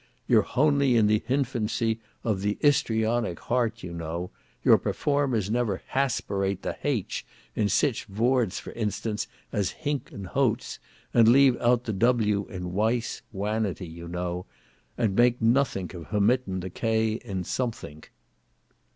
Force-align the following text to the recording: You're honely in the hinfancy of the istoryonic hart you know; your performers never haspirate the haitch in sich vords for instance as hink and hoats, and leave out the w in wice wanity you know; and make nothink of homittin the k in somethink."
You're 0.27 0.41
honely 0.55 0.95
in 0.97 1.05
the 1.05 1.21
hinfancy 1.29 1.99
of 2.23 2.41
the 2.41 2.57
istoryonic 2.63 3.37
hart 3.37 3.83
you 3.83 3.93
know; 3.93 4.31
your 4.63 4.79
performers 4.79 5.51
never 5.51 5.83
haspirate 5.89 6.63
the 6.63 6.73
haitch 6.73 7.23
in 7.55 7.69
sich 7.69 8.05
vords 8.07 8.59
for 8.59 8.71
instance 8.73 9.27
as 9.51 9.69
hink 9.83 10.11
and 10.11 10.25
hoats, 10.25 10.79
and 11.13 11.27
leave 11.27 11.55
out 11.61 11.83
the 11.83 11.93
w 11.93 12.47
in 12.49 12.73
wice 12.73 13.21
wanity 13.31 13.85
you 13.87 14.07
know; 14.07 14.47
and 14.97 15.15
make 15.15 15.39
nothink 15.39 15.93
of 15.93 16.07
homittin 16.07 16.61
the 16.61 16.71
k 16.71 17.11
in 17.23 17.43
somethink." 17.43 18.11